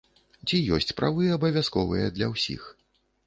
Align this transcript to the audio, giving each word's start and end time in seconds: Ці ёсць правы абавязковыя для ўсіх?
Ці 0.47 0.57
ёсць 0.77 0.93
правы 1.01 1.27
абавязковыя 1.35 2.07
для 2.17 2.31
ўсіх? 2.35 2.65